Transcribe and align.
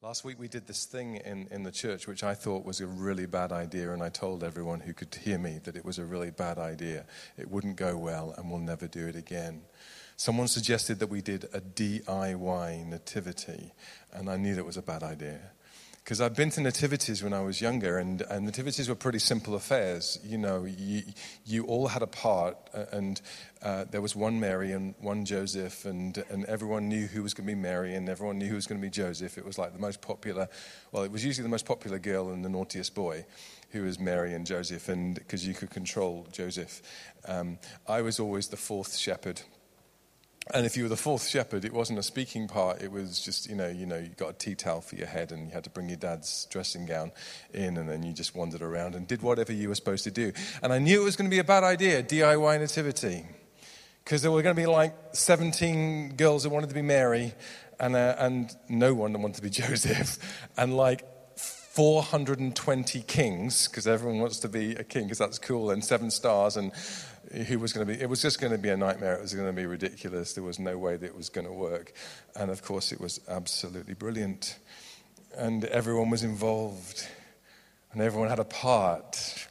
Last 0.00 0.24
week 0.24 0.38
we 0.38 0.46
did 0.46 0.64
this 0.68 0.84
thing 0.84 1.16
in, 1.16 1.48
in 1.50 1.64
the 1.64 1.72
church 1.72 2.06
which 2.06 2.22
I 2.22 2.32
thought 2.32 2.64
was 2.64 2.80
a 2.80 2.86
really 2.86 3.26
bad 3.26 3.50
idea, 3.50 3.92
and 3.92 4.00
I 4.00 4.10
told 4.10 4.44
everyone 4.44 4.78
who 4.78 4.94
could 4.94 5.12
hear 5.12 5.38
me 5.38 5.58
that 5.64 5.74
it 5.74 5.84
was 5.84 5.98
a 5.98 6.04
really 6.04 6.30
bad 6.30 6.56
idea. 6.56 7.04
It 7.36 7.50
wouldn't 7.50 7.74
go 7.74 7.96
well, 7.96 8.32
and 8.38 8.48
we'll 8.48 8.60
never 8.60 8.86
do 8.86 9.08
it 9.08 9.16
again. 9.16 9.62
Someone 10.16 10.46
suggested 10.46 11.00
that 11.00 11.08
we 11.08 11.20
did 11.20 11.46
a 11.52 11.60
DIY 11.60 12.86
nativity, 12.86 13.72
and 14.12 14.30
I 14.30 14.36
knew 14.36 14.54
that 14.54 14.64
was 14.64 14.76
a 14.76 14.82
bad 14.82 15.02
idea 15.02 15.50
because 16.08 16.22
I'd 16.22 16.34
been 16.34 16.48
to 16.52 16.62
nativities 16.62 17.22
when 17.22 17.34
I 17.34 17.40
was 17.40 17.60
younger, 17.60 17.98
and, 17.98 18.22
and, 18.22 18.46
nativities 18.46 18.88
were 18.88 18.94
pretty 18.94 19.18
simple 19.18 19.54
affairs. 19.54 20.18
You 20.24 20.38
know, 20.38 20.64
you, 20.64 21.02
you 21.44 21.66
all 21.66 21.86
had 21.86 22.00
a 22.00 22.06
part, 22.06 22.56
and 22.92 23.20
uh, 23.60 23.84
there 23.90 24.00
was 24.00 24.16
one 24.16 24.40
Mary 24.40 24.72
and 24.72 24.94
one 25.00 25.26
Joseph, 25.26 25.84
and, 25.84 26.16
and 26.30 26.46
everyone 26.46 26.88
knew 26.88 27.08
who 27.08 27.22
was 27.22 27.34
going 27.34 27.46
to 27.46 27.54
be 27.54 27.60
Mary, 27.60 27.94
and 27.94 28.08
everyone 28.08 28.38
knew 28.38 28.46
who 28.46 28.54
was 28.54 28.66
going 28.66 28.80
to 28.80 28.82
be 28.82 28.90
Joseph. 28.90 29.36
It 29.36 29.44
was 29.44 29.58
like 29.58 29.74
the 29.74 29.78
most 29.78 30.00
popular, 30.00 30.48
well, 30.92 31.02
it 31.02 31.12
was 31.12 31.26
usually 31.26 31.42
the 31.42 31.50
most 31.50 31.66
popular 31.66 31.98
girl 31.98 32.30
and 32.30 32.42
the 32.42 32.48
naughtiest 32.48 32.94
boy 32.94 33.26
who 33.72 33.82
was 33.82 33.98
Mary 33.98 34.32
and 34.32 34.46
Joseph, 34.46 34.88
and 34.88 35.14
because 35.14 35.46
you 35.46 35.52
could 35.52 35.68
control 35.68 36.26
Joseph. 36.32 36.80
Um, 37.26 37.58
I 37.86 38.00
was 38.00 38.18
always 38.18 38.48
the 38.48 38.56
fourth 38.56 38.96
shepherd 38.96 39.42
and 40.54 40.64
if 40.66 40.76
you 40.76 40.84
were 40.84 40.88
the 40.88 40.96
fourth 40.96 41.26
shepherd, 41.26 41.64
it 41.64 41.72
wasn't 41.72 41.98
a 41.98 42.02
speaking 42.02 42.48
part. 42.48 42.82
It 42.82 42.90
was 42.90 43.20
just, 43.20 43.48
you 43.48 43.56
know, 43.56 43.68
you 43.68 43.86
know, 43.86 43.98
you 43.98 44.08
got 44.08 44.30
a 44.30 44.32
tea 44.32 44.54
towel 44.54 44.80
for 44.80 44.96
your 44.96 45.06
head 45.06 45.32
and 45.32 45.46
you 45.46 45.52
had 45.52 45.64
to 45.64 45.70
bring 45.70 45.88
your 45.88 45.98
dad's 45.98 46.46
dressing 46.50 46.86
gown 46.86 47.12
in 47.52 47.76
and 47.76 47.88
then 47.88 48.02
you 48.02 48.12
just 48.12 48.34
wandered 48.34 48.62
around 48.62 48.94
and 48.94 49.06
did 49.06 49.22
whatever 49.22 49.52
you 49.52 49.68
were 49.68 49.74
supposed 49.74 50.04
to 50.04 50.10
do. 50.10 50.32
And 50.62 50.72
I 50.72 50.78
knew 50.78 51.00
it 51.00 51.04
was 51.04 51.16
going 51.16 51.28
to 51.28 51.34
be 51.34 51.40
a 51.40 51.44
bad 51.44 51.64
idea, 51.64 52.02
DIY 52.02 52.60
nativity. 52.60 53.26
Because 54.04 54.22
there 54.22 54.30
were 54.30 54.42
going 54.42 54.56
to 54.56 54.60
be 54.60 54.66
like 54.66 54.94
17 55.12 56.16
girls 56.16 56.44
that 56.44 56.50
wanted 56.50 56.68
to 56.68 56.74
be 56.74 56.82
Mary 56.82 57.34
and, 57.78 57.94
uh, 57.94 58.14
and 58.18 58.54
no 58.68 58.94
one 58.94 59.12
that 59.12 59.18
wanted 59.18 59.36
to 59.36 59.42
be 59.42 59.50
Joseph. 59.50 60.18
And 60.56 60.76
like 60.76 61.04
420 61.78 63.02
kings, 63.02 63.68
because 63.68 63.86
everyone 63.86 64.18
wants 64.18 64.40
to 64.40 64.48
be 64.48 64.72
a 64.72 64.82
king 64.82 65.04
because 65.04 65.18
that's 65.18 65.38
cool, 65.38 65.70
and 65.70 65.84
seven 65.84 66.10
stars 66.10 66.56
and 66.56 66.72
who 67.46 67.60
was 67.60 67.72
going 67.72 67.86
to 67.86 67.94
be, 67.94 68.02
it 68.02 68.08
was 68.08 68.20
just 68.20 68.40
going 68.40 68.50
to 68.50 68.58
be 68.58 68.68
a 68.68 68.76
nightmare. 68.76 69.14
It 69.14 69.22
was 69.22 69.32
going 69.32 69.46
to 69.46 69.52
be 69.52 69.64
ridiculous. 69.64 70.32
There 70.32 70.42
was 70.42 70.58
no 70.58 70.76
way 70.76 70.96
that 70.96 71.06
it 71.06 71.14
was 71.14 71.28
going 71.28 71.46
to 71.46 71.52
work. 71.52 71.92
And 72.34 72.50
of 72.50 72.64
course, 72.64 72.90
it 72.90 73.00
was 73.00 73.20
absolutely 73.28 73.94
brilliant. 73.94 74.58
And 75.36 75.66
everyone 75.66 76.10
was 76.10 76.24
involved, 76.24 77.06
and 77.92 78.02
everyone 78.02 78.28
had 78.28 78.40
a 78.40 78.44
part, 78.44 79.46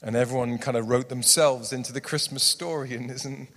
and 0.00 0.14
everyone 0.14 0.58
kind 0.58 0.76
of 0.76 0.88
wrote 0.88 1.08
themselves 1.08 1.72
into 1.72 1.92
the 1.92 2.00
Christmas 2.00 2.44
story. 2.44 2.94
And 2.94 3.10
isn't, 3.10 3.48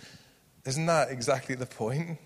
isn't 0.65 0.87
that 0.87 1.11
exactly 1.11 1.53
the 1.53 1.67
point? 1.67 2.17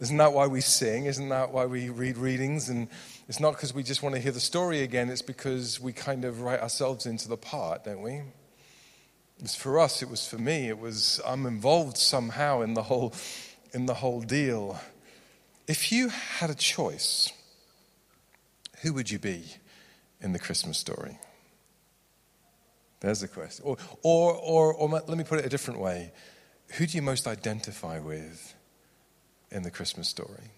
Isn't 0.00 0.16
that 0.18 0.32
why 0.32 0.46
we 0.46 0.60
sing? 0.60 1.06
Isn't 1.06 1.28
that 1.30 1.52
why 1.52 1.66
we 1.66 1.88
read 1.88 2.18
readings? 2.18 2.68
And 2.68 2.88
it's 3.28 3.40
not 3.40 3.54
because 3.54 3.74
we 3.74 3.82
just 3.82 4.02
want 4.02 4.14
to 4.14 4.20
hear 4.20 4.32
the 4.32 4.40
story 4.40 4.82
again, 4.82 5.08
it's 5.08 5.22
because 5.22 5.80
we 5.80 5.92
kind 5.92 6.24
of 6.24 6.40
write 6.42 6.60
ourselves 6.60 7.04
into 7.04 7.28
the 7.28 7.36
part, 7.36 7.84
don't 7.84 8.02
we? 8.02 8.12
It 8.12 9.42
was 9.42 9.54
for 9.54 9.78
us, 9.78 10.02
it 10.02 10.08
was 10.08 10.26
for 10.26 10.38
me, 10.38 10.68
it 10.68 10.78
was 10.78 11.20
I'm 11.26 11.46
involved 11.46 11.96
somehow 11.96 12.62
in 12.62 12.74
the 12.74 12.82
whole 12.82 13.14
in 13.72 13.86
the 13.86 13.94
whole 13.94 14.20
deal. 14.20 14.80
If 15.66 15.92
you 15.92 16.08
had 16.08 16.48
a 16.48 16.54
choice, 16.54 17.32
who 18.82 18.92
would 18.94 19.10
you 19.10 19.18
be 19.18 19.44
in 20.20 20.32
the 20.32 20.38
Christmas 20.38 20.78
story? 20.78 21.18
There's 23.00 23.20
the 23.20 23.28
question. 23.28 23.64
Or, 23.64 23.76
or, 24.02 24.34
or, 24.34 24.74
or 24.74 24.88
let 24.88 25.16
me 25.18 25.24
put 25.24 25.38
it 25.38 25.44
a 25.44 25.48
different 25.48 25.78
way. 25.78 26.12
Who 26.76 26.86
do 26.86 26.96
you 26.96 27.02
most 27.02 27.26
identify 27.26 27.98
with 27.98 28.54
in 29.50 29.62
the 29.62 29.70
Christmas 29.70 30.08
story? 30.08 30.50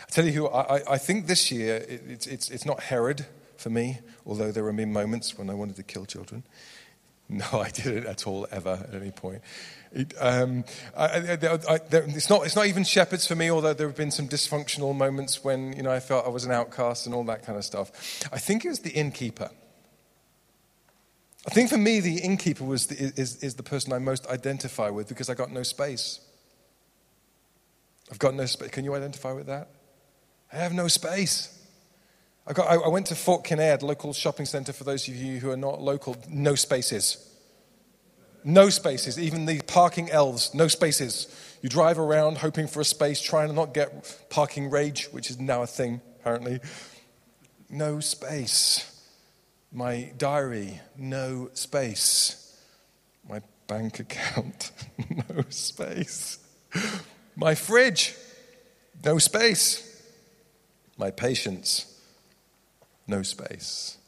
I 0.00 0.10
tell 0.10 0.24
you 0.24 0.32
who, 0.32 0.48
I, 0.48 0.94
I 0.94 0.98
think 0.98 1.26
this 1.26 1.50
year 1.50 1.76
it, 1.76 2.02
it's, 2.08 2.26
it's, 2.26 2.50
it's 2.50 2.66
not 2.66 2.80
Herod 2.80 3.26
for 3.56 3.70
me, 3.70 4.00
although 4.26 4.52
there 4.52 4.66
have 4.66 4.76
been 4.76 4.92
moments 4.92 5.38
when 5.38 5.48
I 5.48 5.54
wanted 5.54 5.76
to 5.76 5.82
kill 5.82 6.04
children. 6.04 6.42
No, 7.28 7.44
I 7.52 7.70
didn't 7.70 8.06
at 8.06 8.26
all, 8.26 8.46
ever, 8.50 8.86
at 8.88 8.94
any 8.94 9.10
point. 9.10 9.42
It, 9.92 10.14
um, 10.20 10.64
I, 10.96 11.06
I, 11.06 11.38
I, 11.68 11.80
it's, 11.92 12.28
not, 12.28 12.44
it's 12.44 12.56
not 12.56 12.66
even 12.66 12.84
shepherds 12.84 13.26
for 13.26 13.34
me, 13.34 13.50
although 13.50 13.72
there 13.72 13.86
have 13.86 13.96
been 13.96 14.10
some 14.10 14.28
dysfunctional 14.28 14.94
moments 14.94 15.42
when 15.42 15.72
you 15.72 15.82
know, 15.82 15.90
I 15.90 16.00
felt 16.00 16.26
I 16.26 16.28
was 16.28 16.44
an 16.44 16.52
outcast 16.52 17.06
and 17.06 17.14
all 17.14 17.24
that 17.24 17.44
kind 17.44 17.58
of 17.58 17.64
stuff. 17.64 17.90
I 18.32 18.38
think 18.38 18.64
it 18.64 18.68
was 18.68 18.80
the 18.80 18.90
innkeeper. 18.90 19.50
I 21.46 21.50
think 21.50 21.70
for 21.70 21.78
me, 21.78 22.00
the 22.00 22.18
innkeeper 22.18 22.64
was 22.64 22.88
the, 22.88 22.96
is, 23.16 23.42
is 23.42 23.54
the 23.54 23.62
person 23.62 23.92
I 23.92 23.98
most 23.98 24.26
identify 24.26 24.90
with 24.90 25.08
because 25.08 25.30
I 25.30 25.34
got 25.34 25.52
no 25.52 25.62
space. 25.62 26.20
I've 28.10 28.18
got 28.18 28.34
no 28.34 28.46
space. 28.46 28.70
Can 28.70 28.84
you 28.84 28.94
identify 28.94 29.32
with 29.32 29.46
that? 29.46 29.68
I 30.52 30.56
have 30.56 30.72
no 30.72 30.88
space. 30.88 31.52
I, 32.46 32.52
got, 32.52 32.68
I, 32.68 32.88
went 32.88 33.06
to 33.06 33.16
Fort 33.16 33.44
Kinnaird, 33.44 33.82
local 33.82 34.12
shopping 34.12 34.46
centre 34.46 34.72
for 34.72 34.84
those 34.84 35.08
of 35.08 35.16
you 35.16 35.40
who 35.40 35.50
are 35.50 35.56
not 35.56 35.82
local. 35.82 36.16
No 36.28 36.54
spaces. 36.54 37.34
No 38.44 38.68
spaces. 38.68 39.18
Even 39.18 39.46
the 39.46 39.60
parking 39.62 40.08
elves, 40.10 40.54
no 40.54 40.68
spaces. 40.68 41.26
You 41.62 41.68
drive 41.68 41.98
around 41.98 42.38
hoping 42.38 42.68
for 42.68 42.80
a 42.80 42.84
space, 42.84 43.20
trying 43.20 43.48
to 43.48 43.54
not 43.54 43.74
get 43.74 44.16
parking 44.30 44.70
rage, 44.70 45.06
which 45.06 45.30
is 45.30 45.40
now 45.40 45.62
a 45.62 45.66
thing, 45.66 46.00
apparently. 46.20 46.60
No 47.68 47.98
space. 47.98 48.92
My 49.72 50.12
diary, 50.16 50.80
no 50.96 51.50
space. 51.54 52.56
My 53.28 53.42
bank 53.66 53.98
account, 53.98 54.70
no 55.28 55.44
space. 55.48 56.38
My 57.36 57.54
fridge, 57.54 58.14
no 59.04 59.18
space. 59.18 59.82
My 60.98 61.10
patience, 61.10 62.00
no 63.06 63.22
space. 63.22 63.98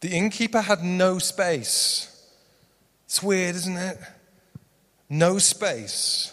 The 0.00 0.16
innkeeper 0.16 0.62
had 0.62 0.82
no 0.82 1.18
space. 1.18 2.10
It's 3.04 3.22
weird, 3.22 3.54
isn't 3.54 3.76
it? 3.76 3.98
No 5.10 5.38
space 5.38 6.32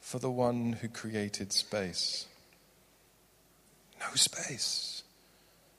for 0.00 0.18
the 0.18 0.30
one 0.30 0.74
who 0.74 0.88
created 0.88 1.52
space. 1.52 2.26
No 4.00 4.14
space. 4.14 5.02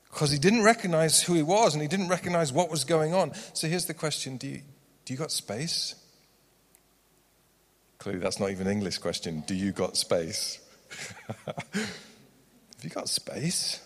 Because 0.09 0.31
he 0.31 0.39
didn't 0.39 0.63
recognize 0.63 1.21
who 1.21 1.33
he 1.33 1.43
was 1.43 1.73
and 1.73 1.81
he 1.81 1.87
didn't 1.87 2.07
recognize 2.07 2.51
what 2.51 2.71
was 2.71 2.83
going 2.83 3.13
on. 3.13 3.33
So 3.53 3.67
here's 3.67 3.85
the 3.85 3.93
question 3.93 4.37
Do 4.37 4.47
you, 4.47 4.61
do 5.05 5.13
you 5.13 5.17
got 5.19 5.31
space? 5.31 5.95
Clearly, 8.05 8.21
that's 8.21 8.39
not 8.39 8.51
even 8.51 8.67
an 8.67 8.73
English 8.73 8.99
question. 8.99 9.43
Do 9.47 9.55
you 9.55 9.71
got 9.71 9.97
space? 9.97 10.59
Have 11.47 11.89
you 12.83 12.91
got 12.91 13.09
space? 13.09 13.81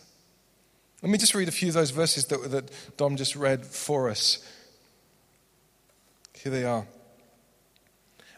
Let 1.01 1.09
me 1.09 1.17
just 1.17 1.33
read 1.33 1.47
a 1.47 1.51
few 1.51 1.69
of 1.69 1.73
those 1.73 1.91
verses 1.91 2.25
that, 2.25 2.51
that 2.51 2.97
Dom 2.97 3.15
just 3.15 3.37
read 3.37 3.65
for 3.65 4.09
us. 4.09 4.45
Here 6.33 6.51
they 6.51 6.65
are. 6.65 6.85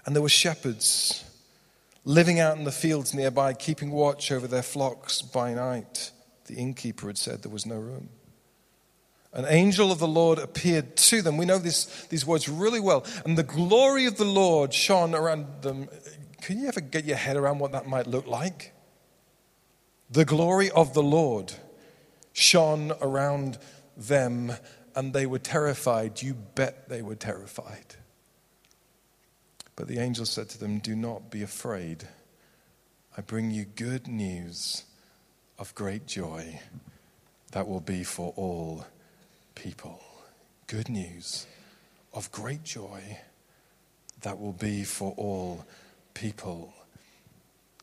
And 0.06 0.14
there 0.16 0.22
were 0.22 0.30
shepherds 0.30 1.24
living 2.06 2.40
out 2.40 2.59
in 2.59 2.64
the 2.64 2.72
fields 2.72 3.16
nearby, 3.16 3.53
keeping 3.56 3.90
watch 3.90 4.31
over 4.31 4.46
their 4.46 4.62
flocks 4.62 5.24
by 5.24 5.56
night. 5.56 6.12
The 6.46 6.58
innkeeper 6.58 7.08
had 7.08 7.18
said 7.18 7.41
there 7.41 7.52
was 7.52 7.66
no 7.66 7.78
room. 7.78 8.09
An 9.34 9.46
angel 9.47 9.92
of 9.92 10.00
the 10.00 10.08
Lord 10.08 10.40
appeared 10.40 10.97
to 10.97 11.22
them. 11.22 11.38
We 11.38 11.46
know 11.46 11.58
this, 11.58 11.86
these 12.08 12.25
words 12.25 12.50
really 12.50 12.81
well. 12.81 13.06
And 13.24 13.38
the 13.38 13.44
glory 13.44 14.06
of 14.06 14.18
the 14.18 14.25
Lord 14.25 14.74
shone 14.74 15.16
around 15.16 15.62
them. 15.62 15.88
Can 16.42 16.59
you 16.59 16.68
ever 16.68 16.81
get 16.81 17.06
your 17.06 17.18
head 17.18 17.38
around 17.38 17.59
what 17.59 17.72
that 17.72 17.88
might 17.88 18.08
look 18.08 18.28
like? 18.28 18.74
The 20.09 20.25
glory 20.25 20.70
of 20.72 20.94
the 20.94 21.03
Lord 21.03 21.53
shone 22.34 22.91
around 23.02 23.58
them 23.96 24.53
and 24.96 25.14
they 25.14 25.25
were 25.25 25.40
terrified. 25.40 26.22
You 26.22 26.34
bet 26.34 26.90
they 26.90 27.02
were 27.02 27.16
terrified. 27.16 27.96
But 29.78 29.88
the 29.88 30.00
angel 30.00 30.25
said 30.25 30.50
to 30.50 30.59
them, 30.59 30.80
Do 30.80 30.96
not 30.96 31.31
be 31.31 31.41
afraid. 31.41 32.08
I 33.18 33.22
bring 33.22 33.52
you 33.52 33.64
good 33.64 34.08
news 34.08 34.84
of 35.58 35.73
great 35.76 36.05
joy 36.05 36.59
that 37.52 37.67
will 37.67 37.79
be 37.79 38.03
for 38.03 38.34
all 38.35 38.85
people. 39.56 40.02
Good 40.68 40.90
news 40.90 41.48
of 42.14 42.32
great 42.32 42.64
joy 42.64 43.20
that 44.22 44.40
will 44.40 44.53
be 44.53 44.84
for 44.84 45.14
all 45.18 45.66
people. 46.14 46.74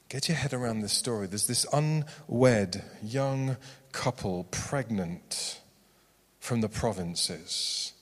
Get 0.08 0.28
your 0.28 0.36
head 0.36 0.54
around 0.54 0.80
this 0.80 0.92
story. 0.92 1.26
There's 1.26 1.46
this 1.46 1.66
unwed 1.72 2.82
young 3.02 3.56
couple 3.92 4.44
pregnant 4.50 5.60
from 6.40 6.60
the 6.60 6.68
provinces. 6.68 7.92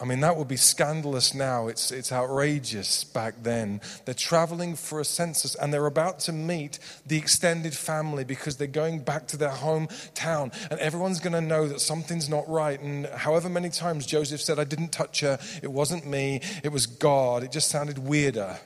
I 0.00 0.04
mean, 0.06 0.20
that 0.20 0.36
would 0.36 0.48
be 0.48 0.56
scandalous 0.56 1.34
now. 1.34 1.68
It's, 1.68 1.92
it's 1.92 2.10
outrageous 2.10 3.04
back 3.04 3.34
then. 3.42 3.80
They're 4.04 4.14
traveling 4.14 4.74
for 4.74 5.00
a 5.00 5.04
census 5.04 5.54
and 5.54 5.72
they're 5.72 5.86
about 5.86 6.18
to 6.20 6.32
meet 6.32 6.80
the 7.06 7.16
extended 7.16 7.74
family 7.74 8.24
because 8.24 8.56
they're 8.56 8.66
going 8.66 9.00
back 9.00 9.28
to 9.28 9.36
their 9.36 9.50
hometown. 9.50 10.52
And 10.70 10.80
everyone's 10.80 11.20
going 11.20 11.34
to 11.34 11.40
know 11.40 11.68
that 11.68 11.80
something's 11.80 12.28
not 12.28 12.48
right. 12.48 12.78
And 12.80 13.06
however 13.06 13.48
many 13.48 13.70
times 13.70 14.04
Joseph 14.04 14.40
said, 14.40 14.58
I 14.58 14.64
didn't 14.64 14.90
touch 14.90 15.20
her, 15.20 15.38
it 15.62 15.70
wasn't 15.70 16.06
me, 16.06 16.40
it 16.64 16.72
was 16.72 16.86
God, 16.86 17.44
it 17.44 17.52
just 17.52 17.68
sounded 17.68 17.98
weirder 17.98 18.58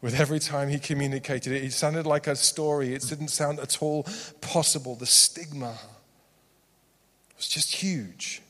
with 0.00 0.18
every 0.18 0.40
time 0.40 0.70
he 0.70 0.78
communicated 0.78 1.52
it. 1.52 1.62
It 1.62 1.74
sounded 1.74 2.06
like 2.06 2.26
a 2.26 2.34
story, 2.34 2.94
it 2.94 3.02
didn't 3.02 3.28
sound 3.28 3.60
at 3.60 3.82
all 3.82 4.06
possible. 4.40 4.96
The 4.96 5.06
stigma 5.06 5.76
was 7.36 7.46
just 7.46 7.76
huge. 7.76 8.40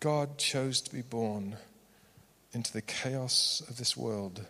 God 0.00 0.38
chose 0.38 0.80
to 0.82 0.92
be 0.92 1.02
born 1.02 1.56
into 2.52 2.72
the 2.72 2.82
chaos 2.82 3.62
of 3.68 3.78
this 3.78 3.96
world 3.96 4.44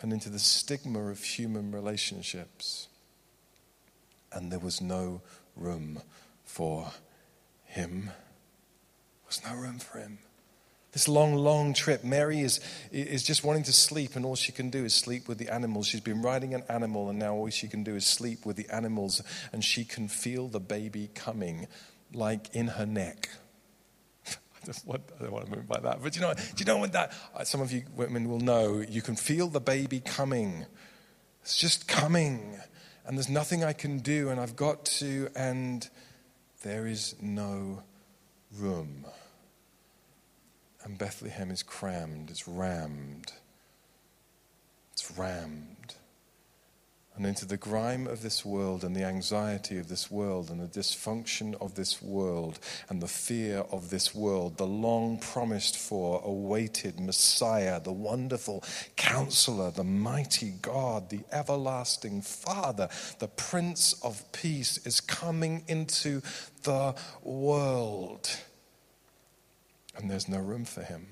and 0.00 0.12
into 0.12 0.28
the 0.28 0.38
stigma 0.38 1.10
of 1.10 1.22
human 1.22 1.72
relationships. 1.72 2.88
And 4.32 4.50
there 4.50 4.58
was 4.58 4.80
no 4.80 5.22
room 5.56 6.00
for 6.44 6.92
him. 7.64 8.04
There 8.06 9.26
was 9.26 9.42
no 9.44 9.54
room 9.54 9.78
for 9.78 9.98
him. 9.98 10.18
This 10.92 11.08
long, 11.08 11.34
long 11.34 11.72
trip, 11.72 12.04
Mary 12.04 12.40
is, 12.40 12.60
is 12.90 13.22
just 13.22 13.44
wanting 13.44 13.62
to 13.62 13.72
sleep, 13.72 14.14
and 14.14 14.26
all 14.26 14.36
she 14.36 14.52
can 14.52 14.68
do 14.68 14.84
is 14.84 14.92
sleep 14.92 15.26
with 15.26 15.38
the 15.38 15.48
animals. 15.48 15.86
She's 15.86 16.02
been 16.02 16.20
riding 16.20 16.52
an 16.52 16.64
animal, 16.68 17.08
and 17.08 17.18
now 17.18 17.34
all 17.34 17.48
she 17.48 17.66
can 17.66 17.82
do 17.82 17.96
is 17.96 18.06
sleep 18.06 18.44
with 18.44 18.56
the 18.56 18.68
animals, 18.68 19.22
and 19.54 19.64
she 19.64 19.86
can 19.86 20.08
feel 20.08 20.48
the 20.48 20.60
baby 20.60 21.08
coming, 21.14 21.66
like 22.12 22.54
in 22.54 22.68
her 22.68 22.84
neck. 22.84 23.30
What, 24.84 25.00
I 25.18 25.24
don't 25.24 25.32
want 25.32 25.46
to 25.46 25.56
move 25.56 25.66
by 25.66 25.80
that, 25.80 26.02
but 26.02 26.14
you 26.16 26.22
know, 26.22 26.34
do 26.34 26.42
you 26.58 26.64
know 26.64 26.78
what 26.78 26.92
that? 26.92 27.12
Uh, 27.34 27.44
some 27.44 27.60
of 27.60 27.72
you 27.72 27.84
women 27.94 28.28
will 28.28 28.40
know. 28.40 28.80
You 28.80 29.02
can 29.02 29.16
feel 29.16 29.48
the 29.48 29.60
baby 29.60 30.00
coming. 30.00 30.66
It's 31.42 31.56
just 31.56 31.88
coming, 31.88 32.58
and 33.04 33.16
there's 33.16 33.28
nothing 33.28 33.64
I 33.64 33.72
can 33.72 33.98
do, 33.98 34.28
and 34.28 34.40
I've 34.40 34.56
got 34.56 34.84
to, 34.86 35.28
and 35.34 35.88
there 36.62 36.86
is 36.86 37.16
no 37.20 37.82
room. 38.56 39.06
And 40.84 40.98
Bethlehem 40.98 41.50
is 41.50 41.62
crammed, 41.62 42.30
it's 42.30 42.46
rammed. 42.46 43.32
It's 44.92 45.10
rammed. 45.16 45.94
And 47.14 47.26
into 47.26 47.44
the 47.44 47.58
grime 47.58 48.06
of 48.06 48.22
this 48.22 48.42
world 48.42 48.84
and 48.84 48.96
the 48.96 49.04
anxiety 49.04 49.76
of 49.76 49.88
this 49.88 50.10
world 50.10 50.50
and 50.50 50.60
the 50.60 50.80
dysfunction 50.80 51.54
of 51.60 51.74
this 51.74 52.00
world 52.00 52.58
and 52.88 53.02
the 53.02 53.08
fear 53.08 53.58
of 53.70 53.90
this 53.90 54.14
world, 54.14 54.56
the 54.56 54.66
long 54.66 55.18
promised 55.18 55.76
for, 55.76 56.22
awaited 56.24 56.98
Messiah, 56.98 57.80
the 57.80 57.92
wonderful 57.92 58.64
counselor, 58.96 59.70
the 59.70 59.84
mighty 59.84 60.54
God, 60.62 61.10
the 61.10 61.20
everlasting 61.30 62.22
Father, 62.22 62.88
the 63.18 63.28
Prince 63.28 63.92
of 64.02 64.32
Peace 64.32 64.78
is 64.86 65.00
coming 65.00 65.64
into 65.68 66.22
the 66.62 66.94
world 67.22 68.28
and 69.96 70.10
there's 70.10 70.28
no 70.28 70.38
room 70.38 70.64
for 70.64 70.82
him. 70.82 71.06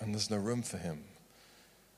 And 0.00 0.12
there's 0.12 0.30
no 0.30 0.36
room 0.36 0.62
for 0.62 0.78
him. 0.78 1.04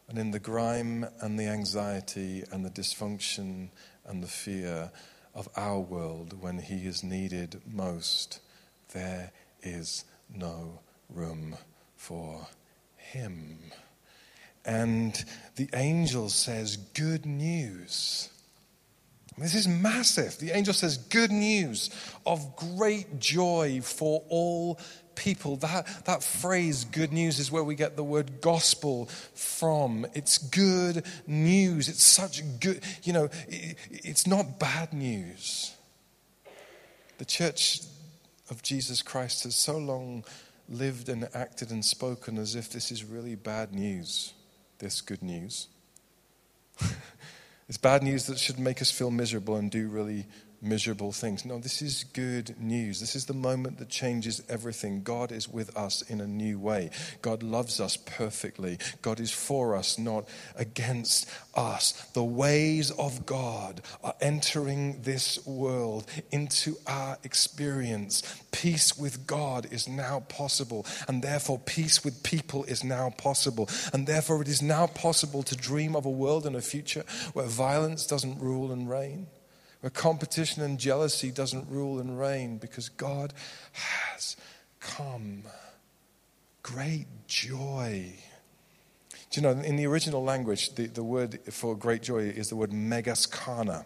And 0.09 0.19
in 0.19 0.31
the 0.31 0.39
grime 0.39 1.07
and 1.21 1.39
the 1.39 1.47
anxiety 1.47 2.45
and 2.53 2.65
the 2.65 2.71
dysfunction 2.71 3.71
and 4.05 4.23
the 4.23 4.29
fear 4.29 4.91
of 5.35 5.49
our 5.57 5.81
world, 5.81 6.41
when 6.41 6.59
he 6.59 6.87
is 6.87 7.03
needed 7.03 7.61
most, 7.67 8.41
there 8.93 9.33
is 9.63 10.05
no 10.33 10.81
room 11.11 11.57
for 11.97 12.47
him. 12.97 13.59
And 14.65 15.25
the 15.57 15.69
angel 15.75 16.29
says, 16.29 16.77
Good 16.77 17.27
news. 17.27 18.31
This 19.39 19.55
is 19.55 19.69
massive. 19.69 20.39
The 20.39 20.53
angel 20.53 20.73
says, 20.73 20.97
Good 20.97 21.31
news 21.31 21.91
of 22.25 22.57
great 22.57 23.21
joy 23.21 23.81
for 23.83 24.25
all 24.29 24.81
people. 25.17 25.57
That, 25.57 26.05
that 26.05 26.23
phrase, 26.23 26.85
good 26.85 27.13
news, 27.13 27.39
is 27.39 27.51
where 27.51 27.65
we 27.65 27.75
get 27.75 27.97
the 27.97 28.05
word 28.05 28.41
gospel 28.41 29.07
from. 29.35 30.07
It's 30.15 30.39
good 30.39 31.05
news. 31.27 31.89
It's 31.89 32.07
such 32.07 32.43
good, 32.61 32.83
you 33.03 33.13
know, 33.13 33.29
it, 33.49 33.77
it's 33.91 34.27
not 34.27 34.59
bad 34.59 34.93
news. 34.93 35.75
The 37.19 37.25
church 37.25 37.81
of 38.51 38.63
Jesus 38.63 39.03
Christ 39.03 39.45
has 39.45 39.57
so 39.57 39.79
long 39.79 40.25
lived 40.69 41.09
and 41.09 41.29
acted 41.35 41.71
and 41.71 41.85
spoken 41.85 42.39
as 42.39 42.55
if 42.55 42.71
this 42.71 42.93
is 42.93 43.05
really 43.05 43.35
bad 43.35 43.73
news, 43.73 44.35
this 44.79 45.01
good 45.01 45.23
news. 45.23 45.69
It's 47.69 47.79
bad 47.79 48.03
news 48.03 48.27
that 48.27 48.39
should 48.39 48.59
make 48.59 48.81
us 48.81 48.93
feel 48.93 49.11
miserable 49.11 49.57
and 49.57 49.71
do 49.71 49.89
really 49.89 50.27
miserable 50.61 51.13
things. 51.13 51.45
No, 51.45 51.59
this 51.59 51.83
is 51.83 52.05
good 52.05 52.61
news. 52.61 53.01
This 53.01 53.15
is 53.15 53.27
the 53.27 53.35
moment 53.35 53.79
that 53.79 53.89
changes 53.89 54.43
everything. 54.49 55.03
God 55.03 55.33
is 55.33 55.49
with 55.49 55.77
us 55.77 56.03
in 56.03 56.21
a 56.21 56.27
new 56.27 56.59
way. 56.59 56.91
God 57.23 57.43
loves 57.43 57.81
us 57.81 57.97
perfectly. 57.97 58.79
God 59.03 59.21
is 59.21 59.31
for 59.31 59.77
us, 59.77 59.99
not 59.99 60.29
against 60.57 61.29
us. 61.55 61.93
The 62.15 62.25
ways 62.25 62.91
of 62.93 63.27
God 63.27 63.83
are 64.03 64.15
entering 64.21 65.03
this 65.03 65.45
world 65.47 66.07
into 66.31 66.77
our 66.87 67.19
experience. 67.25 68.23
Peace 68.53 68.97
with 68.99 69.27
God 69.27 69.67
is 69.71 69.87
now 69.89 70.21
possible, 70.21 70.87
and 71.09 71.23
therefore 71.23 71.59
peace 71.59 72.05
with 72.05 72.23
people 72.23 72.65
is 72.65 72.83
now 72.83 73.11
possible. 73.11 73.69
And 73.93 74.07
therefore 74.07 74.43
it 74.43 74.49
is 74.49 74.63
now 74.63 74.87
possible 74.87 75.43
to 75.43 75.57
dream 75.57 75.95
of 75.95 76.07
a 76.07 76.11
world 76.11 76.47
and 76.47 76.57
a 76.57 76.63
future 76.63 77.05
where 77.33 77.47
violence 77.47 78.07
doesn't 78.07 78.41
rule 78.41 78.73
and 78.73 78.89
reign 78.89 79.27
where 79.87 79.91
competition 79.93 80.65
and 80.65 80.81
jealousy 80.81 81.31
doesn't 81.31 81.71
rule 81.71 82.01
and 82.01 82.19
reign 82.19 82.59
because 82.59 82.89
God 82.89 83.33
has 83.73 84.37
come. 84.81 85.45
Great 86.65 87.07
joy. 87.29 88.13
Do 89.31 89.41
you 89.41 89.43
know, 89.43 89.53
in 89.63 89.77
the 89.77 89.87
original 89.87 90.25
language, 90.25 90.75
the, 90.75 90.89
the 90.89 91.05
word 91.05 91.39
for 91.53 91.77
great 91.77 92.03
joy 92.03 92.23
is 92.23 92.49
the 92.49 92.57
word 92.57 92.73
megaskana, 92.73 93.85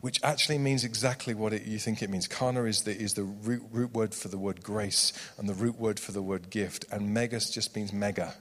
which 0.00 0.24
actually 0.24 0.56
means 0.56 0.84
exactly 0.84 1.34
what 1.34 1.52
it, 1.52 1.64
you 1.64 1.78
think 1.78 2.02
it 2.02 2.08
means. 2.08 2.26
Kana 2.26 2.64
is 2.64 2.84
the, 2.84 2.96
is 2.96 3.12
the 3.12 3.24
root, 3.24 3.62
root 3.70 3.92
word 3.92 4.14
for 4.14 4.28
the 4.28 4.38
word 4.38 4.62
grace 4.62 5.12
and 5.36 5.46
the 5.46 5.52
root 5.52 5.78
word 5.78 6.00
for 6.00 6.12
the 6.12 6.22
word 6.22 6.48
gift, 6.48 6.86
and 6.90 7.12
megas 7.12 7.50
just 7.50 7.76
means 7.76 7.92
mega. 7.92 8.32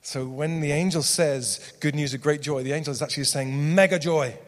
So 0.00 0.26
when 0.26 0.62
the 0.62 0.72
angel 0.72 1.02
says 1.02 1.74
good 1.80 1.94
news 1.94 2.14
of 2.14 2.22
great 2.22 2.40
joy, 2.40 2.62
the 2.62 2.72
angel 2.72 2.92
is 2.92 3.02
actually 3.02 3.24
saying 3.24 3.74
mega 3.74 3.98
joy. 3.98 4.38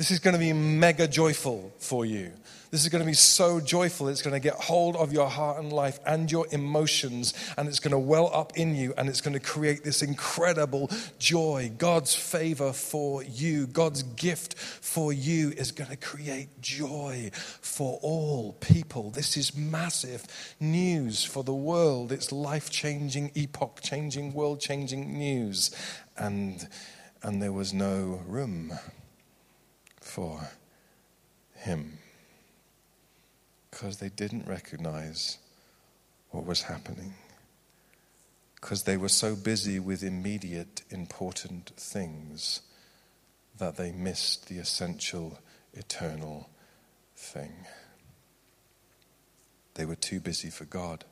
This 0.00 0.10
is 0.10 0.18
going 0.18 0.32
to 0.32 0.40
be 0.40 0.54
mega 0.54 1.06
joyful 1.06 1.74
for 1.76 2.06
you. 2.06 2.32
This 2.70 2.84
is 2.84 2.88
going 2.88 3.02
to 3.02 3.06
be 3.06 3.12
so 3.12 3.60
joyful, 3.60 4.08
it's 4.08 4.22
going 4.22 4.32
to 4.32 4.40
get 4.40 4.54
hold 4.54 4.96
of 4.96 5.12
your 5.12 5.28
heart 5.28 5.58
and 5.58 5.70
life 5.70 6.00
and 6.06 6.32
your 6.32 6.46
emotions, 6.52 7.34
and 7.58 7.68
it's 7.68 7.80
going 7.80 7.90
to 7.90 7.98
well 7.98 8.30
up 8.32 8.56
in 8.56 8.74
you, 8.74 8.94
and 8.96 9.10
it's 9.10 9.20
going 9.20 9.34
to 9.34 9.40
create 9.40 9.84
this 9.84 10.00
incredible 10.00 10.90
joy. 11.18 11.70
God's 11.76 12.14
favor 12.14 12.72
for 12.72 13.22
you, 13.22 13.66
God's 13.66 14.02
gift 14.02 14.58
for 14.58 15.12
you 15.12 15.50
is 15.50 15.70
going 15.70 15.90
to 15.90 15.98
create 15.98 16.62
joy 16.62 17.30
for 17.34 17.98
all 18.00 18.54
people. 18.54 19.10
This 19.10 19.36
is 19.36 19.54
massive 19.54 20.24
news 20.58 21.24
for 21.24 21.44
the 21.44 21.52
world. 21.52 22.10
It's 22.10 22.32
life 22.32 22.70
changing, 22.70 23.32
epoch 23.34 23.80
changing, 23.82 24.32
world 24.32 24.60
changing 24.60 25.18
news. 25.18 25.70
And, 26.16 26.66
and 27.22 27.42
there 27.42 27.52
was 27.52 27.74
no 27.74 28.22
room 28.26 28.72
for 30.10 30.50
him 31.54 31.98
because 33.70 33.98
they 33.98 34.08
didn't 34.08 34.46
recognize 34.48 35.38
what 36.30 36.44
was 36.44 36.62
happening, 36.62 37.14
because 38.56 38.82
they 38.82 38.96
were 38.96 39.08
so 39.08 39.36
busy 39.36 39.78
with 39.78 40.02
immediate, 40.02 40.82
important 40.90 41.70
things 41.76 42.60
that 43.58 43.76
they 43.76 43.92
missed 43.92 44.48
the 44.48 44.58
essential, 44.58 45.38
eternal 45.74 46.50
thing. 47.16 47.52
They 49.74 49.84
were 49.84 49.96
too 49.96 50.18
busy 50.18 50.50
for 50.50 50.64
God. 50.64 51.04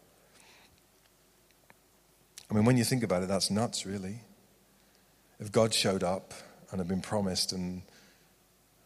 I 2.51 2.55
mean, 2.55 2.65
when 2.65 2.77
you 2.77 2.85
think 2.85 3.03
about 3.03 3.23
it, 3.23 3.29
that's 3.29 3.51
nuts, 3.51 3.87
really. 3.87 4.21
If 5.39 5.53
God 5.53 5.73
showed 5.73 6.03
up 6.03 6.35
and 6.71 6.81
had 6.81 6.89
been 6.89 7.03
promised 7.03 7.53
and 7.53 7.83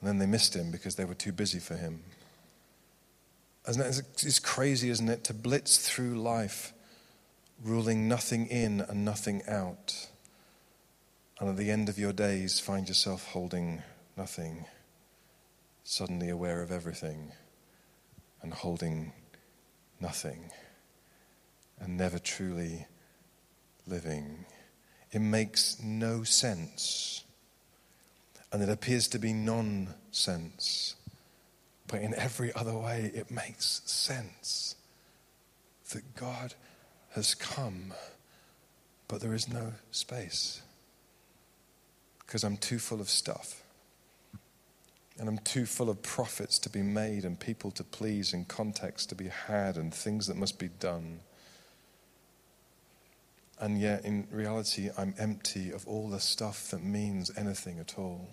and 0.03 0.09
then 0.09 0.19
they 0.19 0.27
missed 0.27 0.57
him 0.57 0.73
because 0.73 0.97
they 0.97 1.05
were 1.05 1.15
too 1.15 1.31
busy 1.31 1.61
for 1.61 1.77
him. 1.77 2.03
It's 3.65 4.41
crazy, 4.41 4.91
isn't 4.91 5.09
it, 5.09 5.23
to 5.25 5.33
blitz 5.33 5.79
through 5.79 6.21
life, 6.21 6.73
ruling 7.63 8.09
nothing 8.09 8.49
in 8.49 8.81
and 8.81 9.05
nothing 9.05 9.43
out. 9.47 10.09
And 11.39 11.49
at 11.49 11.57
the 11.57 11.71
end 11.71 11.89
of 11.89 12.01
your 12.01 12.13
days, 12.13 12.59
find 12.59 12.89
yourself 12.89 13.29
holding 13.29 13.85
nothing, 14.17 14.65
suddenly 15.85 16.29
aware 16.29 16.63
of 16.63 16.73
everything, 16.73 17.31
and 18.43 18.53
holding 18.53 19.13
nothing, 20.01 20.51
and 21.79 21.97
never 21.97 22.19
truly 22.19 22.89
living. 23.87 24.47
It 25.13 25.21
makes 25.21 25.81
no 25.81 26.25
sense 26.25 27.23
and 28.53 28.63
it 28.63 28.69
appears 28.69 29.09
to 29.09 29.19
be 29.19 29.33
nonsense. 29.33 30.95
But 31.89 32.03
in 32.03 32.15
every 32.15 32.53
other 32.55 32.77
way, 32.77 33.11
it 33.15 33.31
makes 33.31 33.83
sense 33.85 34.77
that 35.93 36.15
God 36.15 36.55
has 37.15 37.35
come 37.35 37.93
but 39.13 39.21
there 39.21 39.35
is 39.35 39.47
no 39.47 39.75
space 39.91 40.63
because 42.21 42.45
I'm 42.45 42.57
too 42.57 42.79
full 42.79 42.99
of 42.99 43.11
stuff. 43.11 43.63
And 45.19 45.29
I'm 45.29 45.37
too 45.37 45.67
full 45.67 45.91
of 45.91 46.03
profits 46.03 46.59
to 46.61 46.71
be 46.71 46.81
made 46.81 47.27
and 47.27 47.39
people 47.39 47.71
to 47.73 47.85
please 47.85 48.33
and 48.33 48.49
context 48.49 49.11
to 49.11 49.15
be 49.15 49.29
had 49.29 49.77
and 49.77 49.93
things 49.93 50.29
that 50.29 50.39
must 50.39 50.59
be 50.59 50.69
done. 50.81 51.21
And 53.61 53.79
yet, 53.79 54.07
in 54.07 54.27
reality, 54.31 54.89
I'm 54.97 55.13
empty 55.19 55.73
of 55.73 55.87
all 55.87 56.09
the 56.09 56.19
stuff 56.19 56.71
that 56.71 56.83
means 56.83 57.31
anything 57.37 57.79
at 57.79 57.99
all 57.99 58.27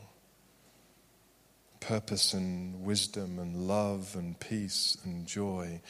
purpose 1.80 2.34
and 2.34 2.84
wisdom 2.84 3.40
and 3.40 3.68
love 3.68 4.16
and 4.16 4.40
peace 4.40 4.98
and 5.04 5.26
joy, 5.26 5.82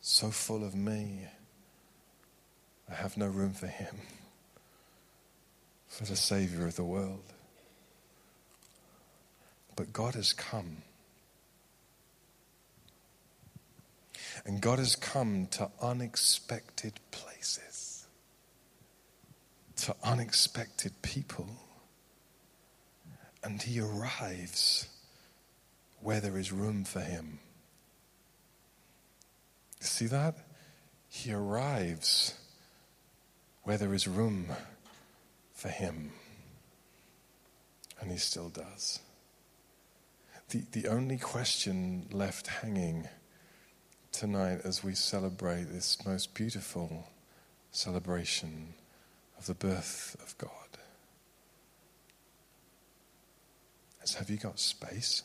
so 0.00 0.30
full 0.30 0.64
of 0.64 0.74
me. 0.74 1.26
I 2.90 2.94
have 2.94 3.16
no 3.16 3.26
room 3.26 3.52
for 3.52 3.66
Him, 3.66 3.96
for 5.88 6.04
the 6.04 6.16
Savior 6.16 6.66
of 6.66 6.76
the 6.76 6.84
world. 6.84 7.24
But 9.76 9.92
God 9.92 10.14
has 10.14 10.32
come. 10.32 10.78
And 14.44 14.60
God 14.60 14.78
has 14.78 14.96
come 14.96 15.46
to 15.52 15.70
unexpected 15.82 16.94
places, 17.10 18.06
to 19.76 19.94
unexpected 20.02 20.92
people. 21.02 21.48
And 23.44 23.60
He 23.60 23.80
arrives 23.80 24.88
where 26.00 26.20
there 26.20 26.38
is 26.38 26.52
room 26.52 26.84
for 26.84 27.00
Him. 27.00 27.38
See 29.80 30.06
that? 30.06 30.36
He 31.08 31.32
arrives 31.32 32.34
where 33.62 33.78
there 33.78 33.94
is 33.94 34.06
room 34.06 34.46
for 35.52 35.68
Him. 35.68 36.12
And 38.00 38.10
He 38.10 38.18
still 38.18 38.48
does. 38.48 39.00
The, 40.50 40.62
the 40.72 40.88
only 40.88 41.18
question 41.18 42.06
left 42.10 42.46
hanging 42.46 43.08
tonight 44.12 44.60
as 44.64 44.82
we 44.82 44.94
celebrate 44.94 45.64
this 45.64 46.04
most 46.06 46.32
beautiful 46.34 47.06
celebration 47.70 48.74
of 49.38 49.46
the 49.46 49.54
birth 49.54 50.16
of 50.22 50.36
God 50.38 50.50
is 54.08 54.14
have 54.14 54.30
you 54.30 54.36
got 54.36 54.58
space? 54.58 55.22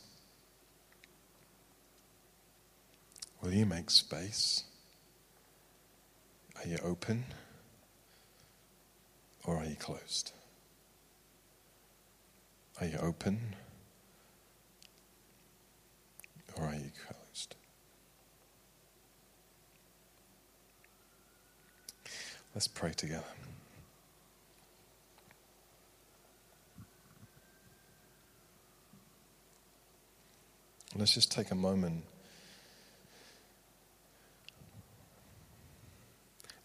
Will 3.44 3.54
you 3.54 3.66
make 3.66 3.90
space? 3.90 4.64
Are 6.56 6.68
you 6.68 6.78
open 6.84 7.26
or 9.46 9.58
are 9.58 9.66
you 9.66 9.76
closed? 9.76 10.32
Are 12.80 12.88
you 12.88 12.98
open? 12.98 13.56
or 16.58 16.66
are 16.66 16.76
you 16.76 16.92
closed? 17.06 17.56
Let's 22.54 22.68
pray 22.68 22.92
together. 22.92 23.24
Let's 30.96 31.16
just 31.16 31.32
take 31.32 31.50
a 31.50 31.56
moment 31.56 32.04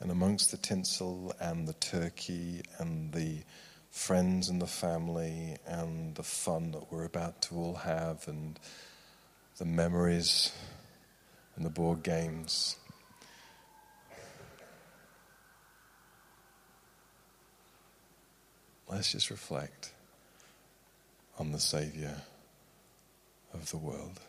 and 0.08 0.16
amongst 0.16 0.50
the 0.52 0.56
tinsel 0.56 1.34
and 1.38 1.68
the 1.68 1.74
turkey 1.74 2.62
and 2.78 3.12
the 3.12 3.40
friends 3.90 4.48
and 4.48 4.62
the 4.62 4.66
family 4.66 5.54
and 5.66 6.14
the 6.14 6.22
fun 6.22 6.70
that 6.70 6.90
we're 6.90 7.04
about 7.04 7.42
to 7.42 7.54
all 7.54 7.74
have 7.74 8.26
and 8.26 8.58
the 9.58 9.66
memories 9.66 10.50
and 11.56 11.66
the 11.66 11.68
board 11.68 12.02
games. 12.02 12.76
Let's 18.90 19.12
just 19.12 19.28
reflect 19.28 19.92
on 21.38 21.52
the 21.52 21.60
Savior 21.60 22.22
of 23.52 23.70
the 23.70 23.76
world. 23.76 24.20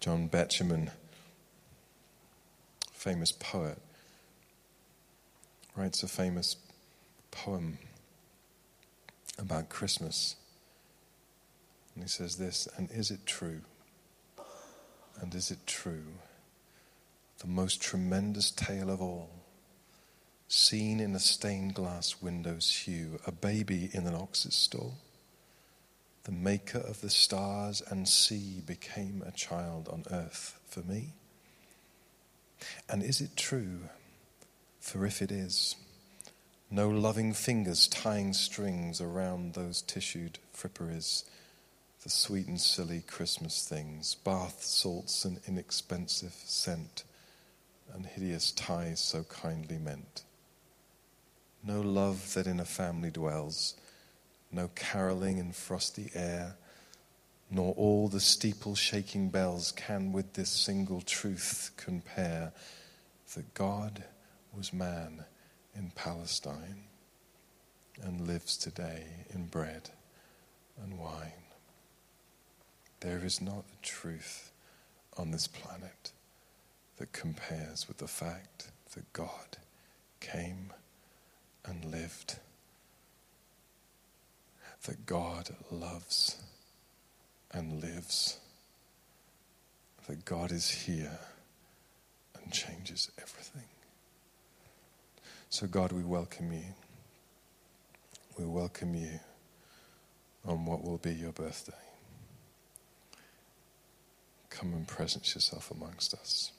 John 0.00 0.28
Betjeman, 0.28 0.92
famous 2.92 3.32
poet, 3.32 3.78
writes 5.74 6.04
a 6.04 6.08
famous 6.08 6.56
poem 7.32 7.78
about 9.38 9.68
Christmas. 9.68 10.36
And 11.94 12.04
he 12.04 12.08
says 12.08 12.36
this, 12.36 12.68
and 12.76 12.88
is 12.92 13.10
it 13.10 13.26
true? 13.26 13.62
And 15.20 15.34
is 15.34 15.50
it 15.50 15.66
true? 15.66 16.06
The 17.38 17.48
most 17.48 17.82
tremendous 17.82 18.52
tale 18.52 18.90
of 18.90 19.02
all, 19.02 19.30
seen 20.46 21.00
in 21.00 21.12
a 21.16 21.20
stained 21.20 21.74
glass 21.74 22.22
window's 22.22 22.70
hue, 22.70 23.18
a 23.26 23.32
baby 23.32 23.90
in 23.92 24.06
an 24.06 24.14
ox's 24.14 24.54
stall. 24.54 24.94
The 26.28 26.34
maker 26.34 26.80
of 26.80 27.00
the 27.00 27.08
stars 27.08 27.82
and 27.88 28.06
sea 28.06 28.60
became 28.66 29.22
a 29.24 29.32
child 29.32 29.88
on 29.88 30.04
earth 30.10 30.60
for 30.68 30.80
me. 30.80 31.14
And 32.86 33.02
is 33.02 33.22
it 33.22 33.34
true? 33.34 33.88
For 34.78 35.06
if 35.06 35.22
it 35.22 35.32
is, 35.32 35.76
no 36.70 36.90
loving 36.90 37.32
fingers 37.32 37.88
tying 37.88 38.34
strings 38.34 39.00
around 39.00 39.54
those 39.54 39.80
tissued 39.80 40.38
fripperies, 40.54 41.24
the 42.02 42.10
sweet 42.10 42.46
and 42.46 42.60
silly 42.60 43.00
Christmas 43.06 43.66
things, 43.66 44.14
bath 44.14 44.62
salts 44.62 45.24
and 45.24 45.40
inexpensive 45.46 46.34
scent, 46.44 47.04
and 47.94 48.04
hideous 48.04 48.52
ties 48.52 49.00
so 49.00 49.22
kindly 49.22 49.78
meant. 49.78 50.24
No 51.64 51.80
love 51.80 52.34
that 52.34 52.46
in 52.46 52.60
a 52.60 52.66
family 52.66 53.10
dwells, 53.10 53.76
no 54.50 54.68
caroling 54.74 55.38
in 55.38 55.52
frosty 55.52 56.10
air, 56.14 56.56
nor 57.50 57.74
all 57.74 58.08
the 58.08 58.20
steeple 58.20 58.74
shaking 58.74 59.30
bells 59.30 59.72
can 59.72 60.12
with 60.12 60.34
this 60.34 60.50
single 60.50 61.00
truth 61.00 61.70
compare 61.76 62.52
that 63.34 63.54
God 63.54 64.04
was 64.54 64.72
man 64.72 65.24
in 65.74 65.92
Palestine 65.94 66.84
and 68.02 68.26
lives 68.26 68.56
today 68.56 69.04
in 69.30 69.46
bread 69.46 69.90
and 70.82 70.98
wine. 70.98 71.32
There 73.00 73.24
is 73.24 73.40
not 73.40 73.64
a 73.72 73.86
truth 73.86 74.52
on 75.16 75.30
this 75.30 75.46
planet 75.46 76.12
that 76.96 77.12
compares 77.12 77.86
with 77.86 77.98
the 77.98 78.08
fact 78.08 78.70
that 78.94 79.12
God 79.12 79.58
came 80.20 80.72
and 81.64 81.84
lived, 81.84 82.38
that 84.88 85.04
God 85.04 85.50
loves 85.70 86.36
and 87.52 87.82
lives, 87.82 88.38
that 90.08 90.24
God 90.24 90.50
is 90.50 90.70
here 90.70 91.18
and 92.34 92.50
changes 92.50 93.10
everything. 93.20 93.68
So, 95.50 95.66
God, 95.66 95.92
we 95.92 96.02
welcome 96.02 96.54
you. 96.54 96.64
We 98.38 98.46
welcome 98.46 98.94
you 98.94 99.20
on 100.46 100.64
what 100.64 100.82
will 100.82 100.96
be 100.96 101.12
your 101.12 101.32
birthday. 101.32 101.74
Come 104.48 104.72
and 104.72 104.88
presence 104.88 105.34
yourself 105.34 105.70
amongst 105.70 106.14
us. 106.14 106.52